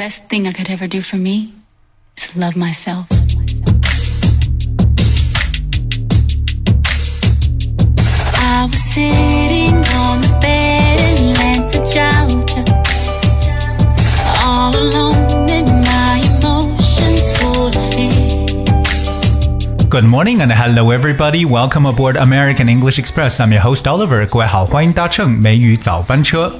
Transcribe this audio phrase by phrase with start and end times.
[0.00, 1.53] best thing I could ever do for me
[2.17, 3.07] is love myself.
[8.33, 12.63] I was sitting on the bed in Atlanta, Georgia,
[14.43, 18.65] all alone in my emotions full of fear.
[19.89, 21.45] Good morning and hello everybody.
[21.45, 23.39] Welcome aboard American English Express.
[23.39, 24.25] I'm your host Oliver.
[24.27, 26.53] 各位好，欢迎搭乘美语早班车。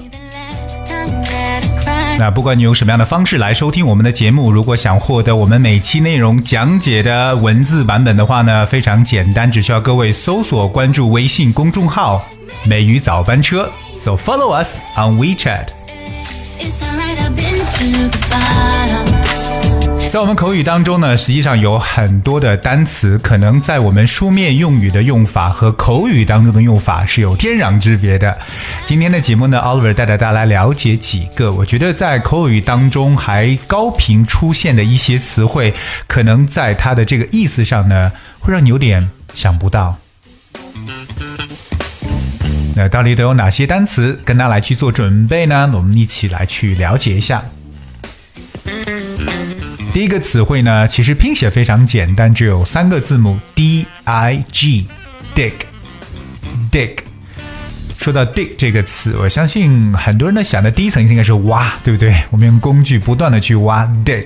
[2.21, 12.23] 那不管你用什么样的方式来收听我们的节目，如果想获得我们每期内容讲解的文字版本的话呢，非常简单，只需要各位搜索关注微信公众号
[12.63, 15.69] “美语早班车 ”，so follow us on WeChat。
[20.11, 28.37] 在我们口语当中呢，实际上有很多的单词，可能在我们书面用语的用法和口语当中的用法是有天壤之别的。
[28.83, 35.73] 今天的节目呢，Oliver 带着大家来了解几个，我觉得在口语当中还高频出现的一些词汇，
[36.07, 39.95] 可能在它的这个意思上呢，会让你有点想不到。
[42.75, 44.19] 那到底都有哪些单词？
[44.25, 45.71] 跟大家来去做准备呢？
[45.73, 47.41] 我们一起来去了解一下。
[49.93, 55.59] 第一个词汇呢，其实拼写非常简单，只有三个字母 D I G，dig，dig。
[57.97, 62.15] 说到 dig 这个词，我相信很多人呢想的第一层应该是挖，对不对？
[62.31, 64.25] 我们用工具不断的去挖 dig，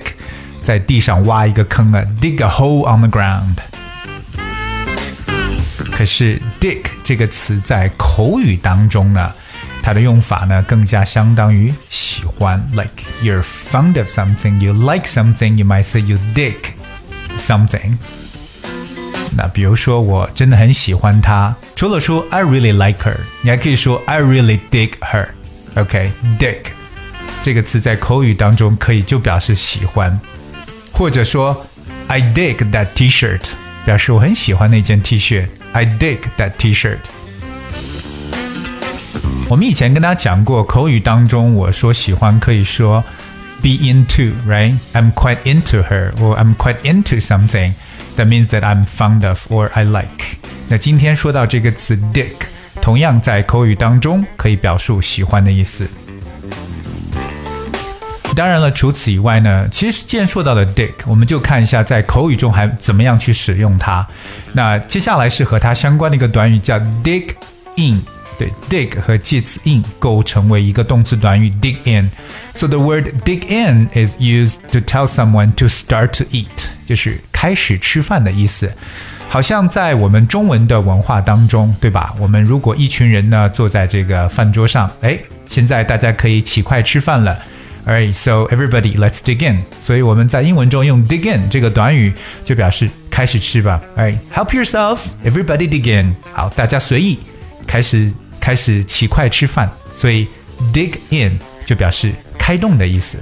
[0.62, 3.56] 在地上挖一个坑啊，dig a hole on the ground。
[5.90, 9.32] 可是 dig 这个词在口语当中呢，
[9.85, 12.91] 它的用法呢更加相当于喜欢，like
[13.23, 16.55] you're fond of something, you like something, you might say you dig
[17.37, 17.97] something。
[19.35, 26.63] 那比如说，我真的很喜欢她，除了说 I really like her，你还可以说 I really dig her。OK，dig、
[27.41, 30.19] 这个词在口语当中可以就表示喜欢，
[30.91, 31.65] 或者说
[32.07, 33.41] I dig that T-shirt，
[33.85, 35.45] 表示我很喜欢那件 T 恤。
[35.71, 36.97] I dig that T-shirt。
[39.48, 43.00] 我们以前跟大家讲过，口语当中我说喜欢可以说
[43.62, 47.74] be into，right？I'm quite into her，or I'm quite into something。
[48.16, 50.38] That means that I'm fond of or I like。
[50.68, 52.32] 那今天说到这个词 dig，
[52.82, 55.88] 同样在口语当中可以表述喜欢的意思。
[58.34, 64.04] 当然了，除此以外呢，其实既然说到了 dig，我们就看一下在口语中还怎么样去使用它。
[64.52, 67.28] 那接下来是和它相关的一个短语叫 dig
[67.76, 68.02] in。
[68.38, 72.10] 对，dig 和介词 in 构成为一个动词短语 dig in。
[72.54, 76.46] So the word dig in is used to tell someone to start to eat，
[76.86, 78.70] 就是开始吃饭的意思。
[79.28, 82.14] 好像在我们中文的文化当中，对吧？
[82.18, 87.36] 我们如果一群人呢坐在这个饭桌上，哎，现在大家可以起筷吃饭了。
[87.86, 89.62] All right, so everybody, let's dig in.
[89.80, 92.12] 所以我们在英文中用 dig in 这个短语
[92.44, 93.80] 就表示开始吃吧。
[93.96, 96.14] Alright, help yourselves, everybody dig in.
[96.32, 97.18] 好，大家随意
[97.66, 98.12] 开始
[98.45, 99.69] 开始起筷吃饭。
[99.95, 100.27] 所以
[100.73, 103.17] dig in 就表示开动的意思。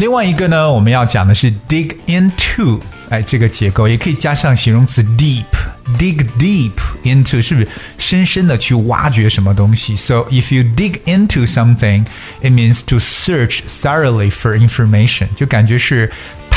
[0.00, 6.70] 另外一个呢，我们要讲的是 dig into，哎，这个结构也可以加上形容词 deep，dig deep
[7.02, 7.68] into 是不是
[7.98, 9.96] 深深的去挖掘什么东西？
[9.96, 12.04] So if you dig into something,
[12.40, 16.12] it means to search thoroughly for information，就感觉是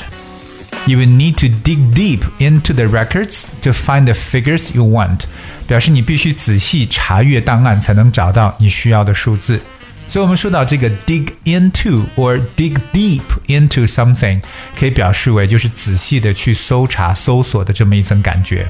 [0.87, 5.21] You will need to dig deep into the records to find the figures you want.
[5.67, 9.61] 表示你必须仔细查阅档案才能找到你需要的数字。
[10.09, 14.41] 所以，我们说到这个 dig into or dig deep into something，
[14.77, 18.67] 可以表示为就是仔细的去搜查、搜索的这么一层感觉。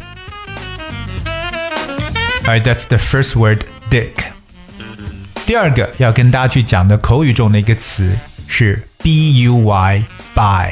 [2.46, 4.12] Alright, that's the first word, dig.
[5.46, 8.16] 第二个要跟大家去讲的口语中的一个词
[8.48, 10.04] 是 b u y
[10.34, 10.72] buy。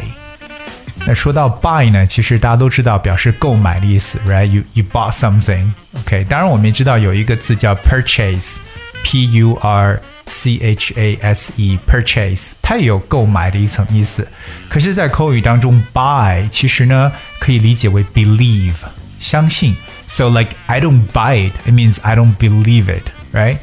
[1.05, 14.27] 那说到 buy 呢，其实大家都知道表示购买的意思，right？You you bought something。OK，当然我们也知道有一个字叫 purchase，p u r c h a s e，purchase，它也有购买的一层意思。
[14.69, 18.75] 可是，在口语当中，buy 其实呢可以理解为 believe，
[19.19, 19.75] 相信。
[20.07, 23.57] So like I don't buy it，it means I don't believe it，right？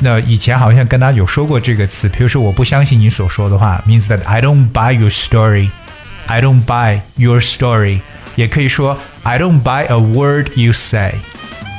[0.00, 8.00] 那以前好像跟大家有说过这个词，比如说我不相信你所说的话，means that I don't buy your story。I don't buy your story，
[8.34, 11.14] 也可以说 I don't buy a word you say。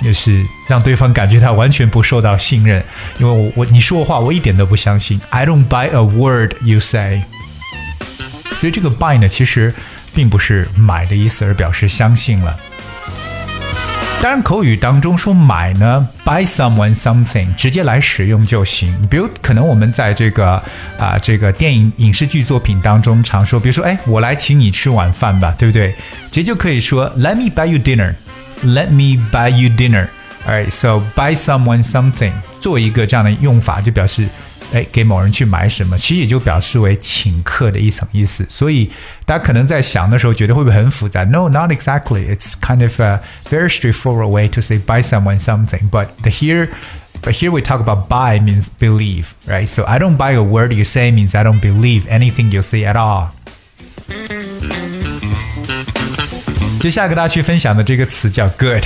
[0.04, 2.81] 就是 让对方感觉他完全不受到信任，
[3.19, 5.21] 因为我我你说话我一点都不相信。
[5.31, 7.23] I don't buy a word you say。
[8.57, 9.75] 所以这个 buy 呢，其实
[10.15, 12.57] 并不是买的意思，而表示相信了。
[14.23, 18.95] 当然，口语当中说买呢，buy someone something，直接来使用就行。
[19.09, 20.63] 比如，可能我们在这个
[20.99, 25.95] 啊这个电影影视剧作品当中常说，比如说，哎，我来请你吃晚饭吧，对不对？
[26.31, 28.15] 直接就可以说，Let me buy you dinner。
[28.63, 30.09] Let me buy you dinner。
[30.46, 34.28] Alright, so buy someone something，做一个这样的用法，就表示。
[34.74, 38.44] 哎，给某人去买什么，其实也就表示为请客的一层意思。
[38.50, 38.90] 所以
[39.24, 41.24] 大家可能在想的时候，觉得会不会很复杂？
[41.24, 42.36] No, not exactly.
[42.36, 45.88] It's kind of a very straightforward way to say buy someone something.
[45.92, 46.70] But the here,
[47.22, 49.68] but here we talk about buy means believe, right?
[49.68, 52.86] So I don't buy a word you say means I don't believe anything you say
[52.86, 53.28] at all.
[56.80, 58.84] 接下来跟大家去分享的这个词叫 good，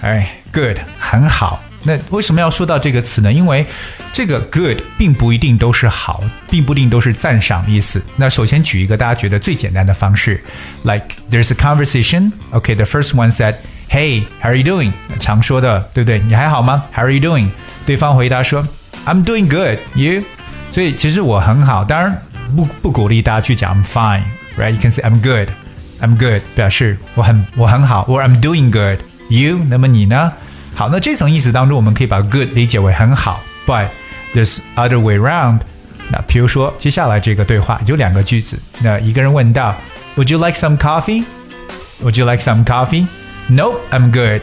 [0.00, 1.60] 哎 ，good 很好。
[1.82, 3.32] 那为什么要说到这个词呢？
[3.32, 3.64] 因为
[4.12, 8.02] 这个 good 并不一定都是好，并不一定都是赞赏意思。
[8.16, 10.44] 那首先举一个大家觉得最简单的方式，
[10.82, 12.32] like there's a conversation.
[12.52, 13.54] Okay, the first one said,
[13.88, 16.18] "Hey, how are you doing?" 常说的，对不对？
[16.20, 16.84] 你还好吗？
[16.94, 17.48] How are you doing？
[17.86, 18.62] 对方回答说，
[19.06, 19.78] I'm doing good.
[19.94, 20.22] You？
[20.70, 21.82] 所以其实我很好。
[21.82, 22.20] 当然
[22.54, 24.24] 不不鼓励大家去讲 I'm fine,
[24.58, 24.72] right?
[24.72, 25.48] You can say I'm good.
[26.02, 28.98] I'm good，表示我很我很好，or I'm doing good.
[29.30, 29.60] You？
[29.70, 30.30] 那么你呢？
[30.74, 33.86] 好，那这层意思当中，我们可以把 good 理解为很好，but
[34.34, 35.60] there's other way round。
[36.10, 39.74] 那比如说接下来这个对话有两个句子，那一个人问到，
[40.16, 41.24] Would you like some coffee?
[42.02, 43.06] Would you like some coffee?
[43.48, 44.42] Nope, I'm good.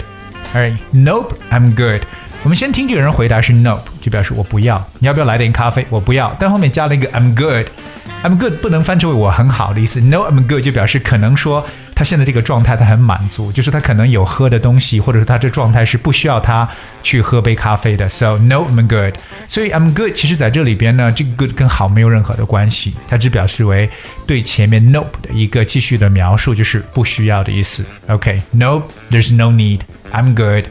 [0.53, 2.03] Alright, nope, I'm good.
[2.43, 4.81] 我们先听这个人回答是 nope，就表示我不要。
[4.99, 5.85] 你要不要来点咖啡？
[5.89, 6.33] 我不要。
[6.39, 16.68] 但后面加了一个 I'm good。I'm good 不能翻成为我很好的意思，No I'm good 就表示可能说 他现在这个状态他很满足，就是他可能有喝的东西，或者是他这状态是不需要他
[17.02, 19.14] 去喝杯咖啡的，So No I'm good。
[19.48, 23.88] 所以 I'm good 其实在这里边呢，这个 good 跟好没有任何的关系，它只表示为
[24.26, 27.84] 对前面 Nope 的一个继续的描述，就是不需要的意思。
[28.08, 29.80] OK，Nope there's no need
[30.12, 30.64] I'm good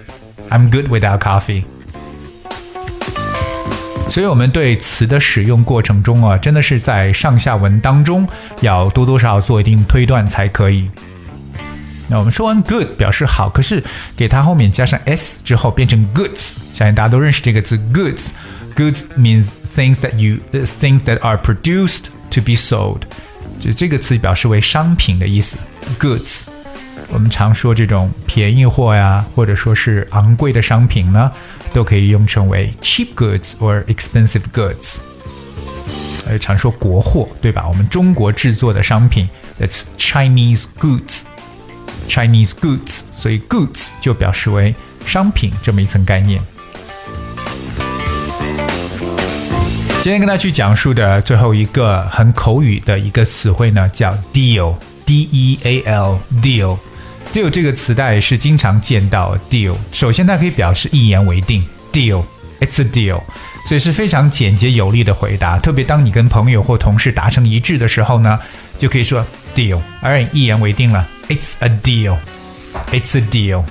[0.49, 1.63] I'm good without coffee。
[4.09, 8.27] 所以，我们对词的使用过程中啊，真的是在上下文当中
[8.59, 10.89] 要多多少少做一定推断才可以。
[12.10, 13.82] 那我们说完 good 表示好，可是
[14.16, 23.00] 给它后面加上 s 之后变成 goods，相信大家都认识这个字 goods。Goods means things that you things that are produced to be sold，
[23.60, 25.56] 就这个词表示为商品的意思。
[25.98, 26.42] Goods，
[27.08, 31.30] 我们常说这种便宜货呀，或者说是昂贵的商品呢。
[31.72, 34.98] 都可以用成为 cheap goods or expensive goods，
[36.26, 37.66] 呃，常说国货，对吧？
[37.68, 39.28] 我们中国制作的商品，
[39.60, 40.64] that's Chinese
[42.11, 44.75] Chinese goods，所以 goods 就表示为
[45.05, 46.41] 商品这么一层概念。
[50.03, 56.77] 今天跟大家去讲述的最后一个很口语的一个词汇呢，叫 deal，d e a l，deal。
[57.31, 59.75] deal 这个词带是经常见到 deal。
[59.93, 61.63] 首先，它可以表示一言为定
[61.93, 63.21] ，deal，it's a deal，
[63.69, 65.57] 所以是非常简洁有力的回答。
[65.57, 68.37] 特别当你跟朋友或同事达成一致的时候呢，
[68.77, 69.25] 就可以说
[69.55, 73.64] deal，而一言为定了 ，it's a deal，it's a deal。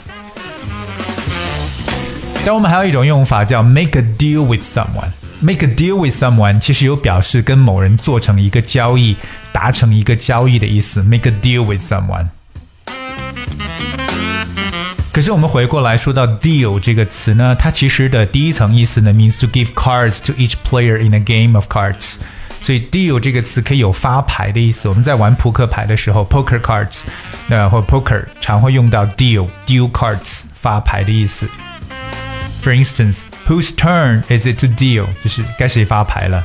[2.45, 9.15] 但我们还有一种用法叫 make a deal with someone。make a deal with someone 其实有表示跟某人做成一个交易、
[9.51, 11.01] 达成一个交易的意思。
[11.03, 12.27] make a deal with someone。
[15.11, 22.17] 可是我们回过来说到 deal 这个词呢，它其实的第一层意思呢，means to give cards to each player in a game of cards。
[22.62, 24.88] 所以 deal 这个词可以有发牌的意思。
[24.88, 27.02] 我们在玩扑克牌的时候，poker cards，
[27.48, 31.48] 那或 poker 常会用到 deal，deal cards 发牌的意思。
[32.62, 35.06] For instance, whose turn is it to deal？
[35.24, 36.44] 就是该谁发牌了。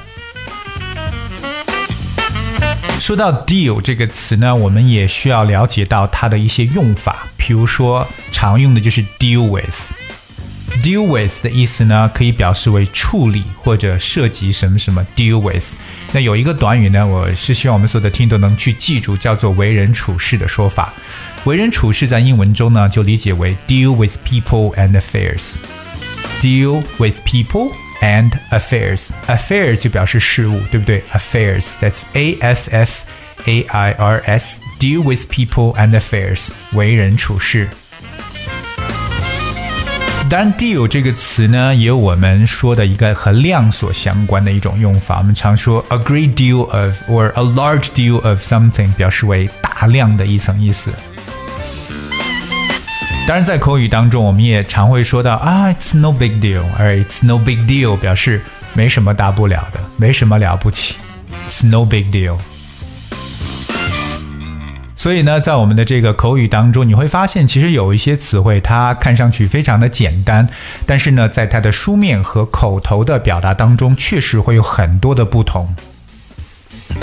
[2.99, 7.27] 说到 deal 这个词呢，我们也需要了解到它的一些用法。
[7.35, 9.93] 比如说，常用的就是 deal with。
[10.82, 15.74] deal with 的意思呢，可以表示为处理或者涉及什么什么 deal with。
[16.12, 20.92] 那有一个短语呢，我是希望我们所有的听众能去记住，叫做为人处事的说法。
[21.44, 29.10] 为人处事在英文中呢，就理解为 deal with people and affairs。deal with people。and affairs.
[29.26, 31.04] Affairs 就表示事物，对不对？
[31.12, 33.04] Affairs that's A F F
[33.44, 37.68] A I R S deal with people and affairs 为人处事。
[40.27, 45.19] 当然，deal 这个词呢，也有我们说的一个和量所相关的一种用法。
[45.19, 50.91] 我们常说 a great deal of or a large deal of something，表示为大量的一层意思。
[53.27, 58.41] 当然，在口语当中，我们也常会说到啊，it's no big deal，而 it's no big deal 表示
[58.73, 60.95] 没什么大不了的，没什么了不起
[61.47, 62.37] ，it's no big deal。
[65.05, 70.49] 所以呢，在我们的这个口语当中，你会发现，其实有一些词汇，它看上去非常的简单，
[70.87, 75.75] 但是呢，在它的书面和口头的表达当中，确实会有很多的不同。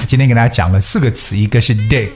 [0.08, 2.10] 今天给大家讲了四个词，一个是 dig，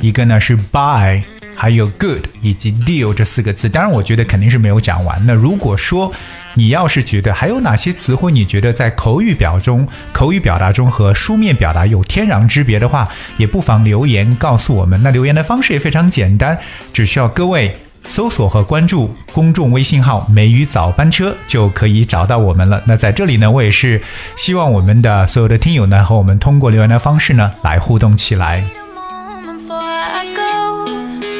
[0.00, 1.22] 一个呢是 buy。
[1.60, 5.20] 还有 good 以及 deal 这四个字，当然我觉得肯定是没有讲完。
[5.26, 6.12] 那如果说
[6.54, 15.02] 你要是觉得还有哪些词汇，你觉得在口语表中、口语表达中和书面表达有天壤之别的话，也不妨留言告诉我们。
[15.02, 16.56] 那留言的方式也非常简单，
[16.92, 22.80] 只需要各位搜索和关注公众微信号“美语早班车”就可以找到我们了。
[22.86, 24.00] 那在这里呢，我也是
[24.36, 28.64] 希望我们的所有的听友呢和我们通过留言的方式呢来互动起来。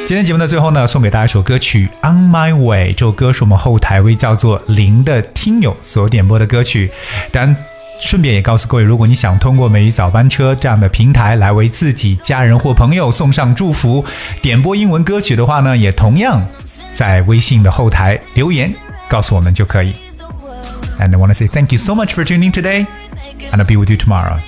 [0.09, 2.93] 今天节目的最后呢，送给大家一首歌曲《On My Way》。
[2.95, 6.89] 这首歌是我们后台位叫做林的听友所点播的歌曲。
[7.31, 7.55] 当然，
[8.01, 14.03] 顺便也告诉各位，如果你想通过美语早班车这样的平台来为自己家人或朋友送上祝福，
[14.41, 16.43] 点播英文歌曲的话呢，也同样
[16.91, 18.73] 在微信的后台留言
[19.07, 19.93] 告诉我们就可以。
[20.99, 22.87] And I want to say thank you so much for tuning today,
[23.51, 24.39] and I'll be with you tomorrow.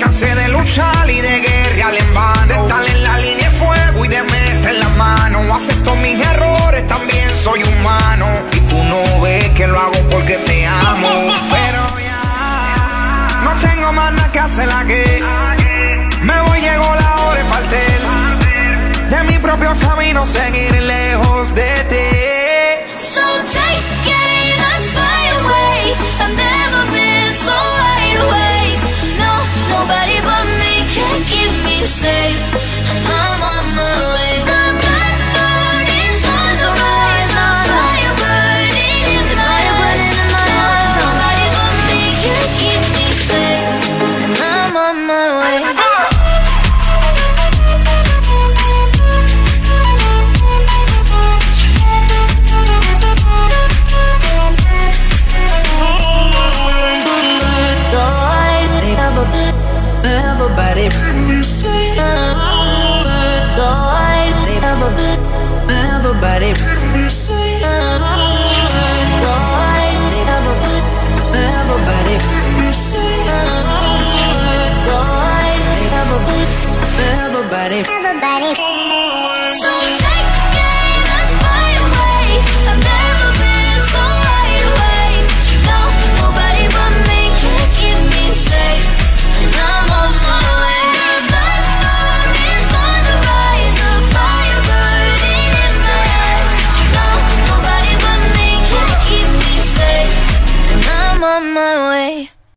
[0.00, 2.46] Cansé de luchar y de guerrear en vano.
[2.46, 5.54] De estar en la línea de fuego y de meter la mano.
[5.54, 8.26] Acepto mis errores, también soy humano.
[8.52, 11.08] Y tú no ves que lo hago porque te amo.
[11.50, 15.22] Pero ya no tengo más nada que hacer la que.
[16.22, 18.00] Me voy, llegó la hora de partir.
[19.10, 21.89] De mi propio camino, seguir lejos de ti.
[77.62, 78.56] Everybody.
[78.56, 79.19] Everybody.